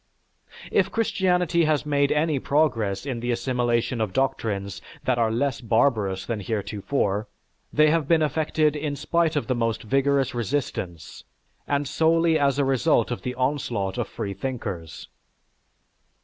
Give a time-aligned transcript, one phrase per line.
[0.71, 6.25] "_)If Christianity has made any progress in the assimilation of doctrines that are less barbarous
[6.25, 7.27] than heretofore,
[7.71, 11.23] they have been effected in spite of the most vigorous resistance,
[11.67, 15.07] and solely as a result of the onslaught of freethinkers.